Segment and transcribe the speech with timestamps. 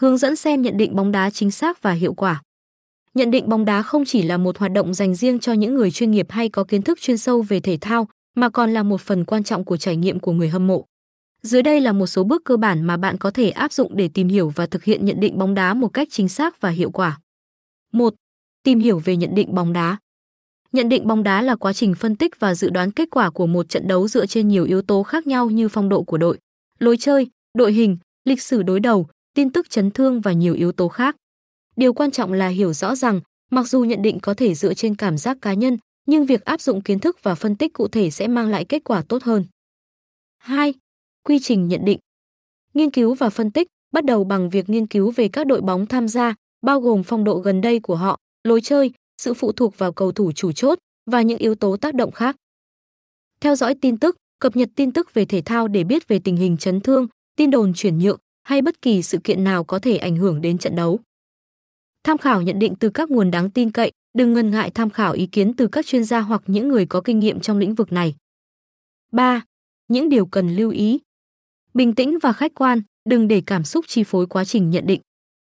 [0.00, 2.42] Hướng dẫn xem nhận định bóng đá chính xác và hiệu quả.
[3.14, 5.90] Nhận định bóng đá không chỉ là một hoạt động dành riêng cho những người
[5.90, 9.00] chuyên nghiệp hay có kiến thức chuyên sâu về thể thao, mà còn là một
[9.00, 10.84] phần quan trọng của trải nghiệm của người hâm mộ.
[11.42, 14.08] Dưới đây là một số bước cơ bản mà bạn có thể áp dụng để
[14.14, 16.90] tìm hiểu và thực hiện nhận định bóng đá một cách chính xác và hiệu
[16.90, 17.18] quả.
[17.92, 18.14] 1.
[18.62, 19.96] Tìm hiểu về nhận định bóng đá.
[20.72, 23.46] Nhận định bóng đá là quá trình phân tích và dự đoán kết quả của
[23.46, 26.38] một trận đấu dựa trên nhiều yếu tố khác nhau như phong độ của đội,
[26.78, 27.26] lối chơi,
[27.58, 31.16] đội hình, lịch sử đối đầu, tin tức chấn thương và nhiều yếu tố khác.
[31.76, 34.94] Điều quan trọng là hiểu rõ rằng, mặc dù nhận định có thể dựa trên
[34.94, 38.10] cảm giác cá nhân, nhưng việc áp dụng kiến thức và phân tích cụ thể
[38.10, 39.44] sẽ mang lại kết quả tốt hơn.
[40.38, 40.74] 2.
[41.22, 41.98] Quy trình nhận định.
[42.74, 45.86] Nghiên cứu và phân tích bắt đầu bằng việc nghiên cứu về các đội bóng
[45.86, 49.78] tham gia, bao gồm phong độ gần đây của họ, lối chơi, sự phụ thuộc
[49.78, 50.78] vào cầu thủ chủ chốt
[51.10, 52.36] và những yếu tố tác động khác.
[53.40, 56.36] Theo dõi tin tức, cập nhật tin tức về thể thao để biết về tình
[56.36, 58.18] hình chấn thương, tin đồn chuyển nhượng
[58.50, 61.00] hay bất kỳ sự kiện nào có thể ảnh hưởng đến trận đấu.
[62.04, 65.12] Tham khảo nhận định từ các nguồn đáng tin cậy, đừng ngần ngại tham khảo
[65.12, 67.92] ý kiến từ các chuyên gia hoặc những người có kinh nghiệm trong lĩnh vực
[67.92, 68.14] này.
[69.12, 69.42] 3.
[69.88, 70.98] Những điều cần lưu ý.
[71.74, 75.00] Bình tĩnh và khách quan, đừng để cảm xúc chi phối quá trình nhận định.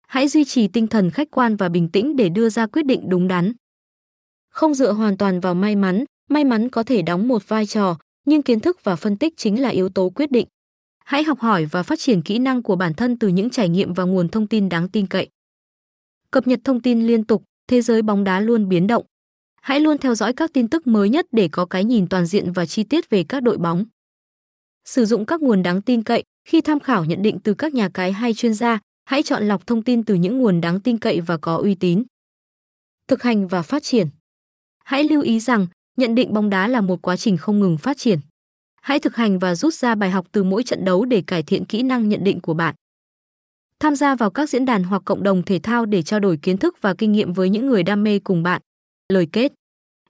[0.07, 3.09] Hãy duy trì tinh thần khách quan và bình tĩnh để đưa ra quyết định
[3.09, 3.53] đúng đắn.
[4.51, 7.99] Không dựa hoàn toàn vào may mắn, may mắn có thể đóng một vai trò,
[8.27, 10.47] nhưng kiến thức và phân tích chính là yếu tố quyết định.
[11.11, 13.95] Hãy học hỏi và phát triển kỹ năng của bản thân từ những trải nghiệm
[13.95, 15.29] và nguồn thông tin đáng tin cậy.
[16.31, 19.07] Cập nhật thông tin liên tục, thế giới bóng đá luôn biến động.
[19.63, 22.53] Hãy luôn theo dõi các tin tức mới nhất để có cái nhìn toàn diện
[22.53, 23.85] và chi tiết về các đội bóng.
[24.85, 27.89] Sử dụng các nguồn đáng tin cậy khi tham khảo nhận định từ các nhà
[27.95, 31.21] cái hay chuyên gia, hãy chọn lọc thông tin từ những nguồn đáng tin cậy
[31.21, 32.03] và có uy tín.
[33.09, 34.07] Thực hành và phát triển.
[34.85, 37.97] Hãy lưu ý rằng, nhận định bóng đá là một quá trình không ngừng phát
[37.99, 38.19] triển.
[38.81, 41.65] Hãy thực hành và rút ra bài học từ mỗi trận đấu để cải thiện
[41.65, 42.75] kỹ năng nhận định của bạn.
[43.81, 46.59] Tham gia vào các diễn đàn hoặc cộng đồng thể thao để trao đổi kiến
[46.59, 48.63] thức và kinh nghiệm với những người đam mê cùng bạn.
[49.09, 49.53] Lời kết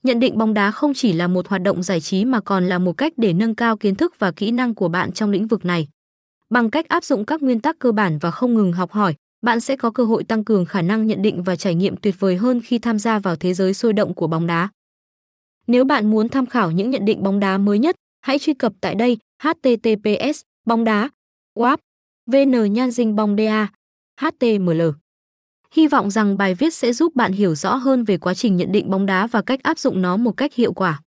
[0.03, 2.79] Nhận định bóng đá không chỉ là một hoạt động giải trí mà còn là
[2.79, 5.64] một cách để nâng cao kiến thức và kỹ năng của bạn trong lĩnh vực
[5.64, 5.89] này.
[6.51, 9.61] Bằng cách áp dụng các nguyên tắc cơ bản và không ngừng học hỏi, bạn
[9.61, 12.36] sẽ có cơ hội tăng cường khả năng nhận định và trải nghiệm tuyệt vời
[12.36, 14.69] hơn khi tham gia vào thế giới sôi động của bóng đá.
[15.67, 18.73] Nếu bạn muốn tham khảo những nhận định bóng đá mới nhất, hãy truy cập
[18.81, 21.08] tại đây, https, bóng đá
[21.55, 21.77] wap
[22.27, 23.69] vn nhan dinh bóng da
[24.20, 24.83] html.
[25.73, 28.73] Hy vọng rằng bài viết sẽ giúp bạn hiểu rõ hơn về quá trình nhận
[28.73, 31.01] định bóng đá và cách áp dụng nó một cách hiệu quả.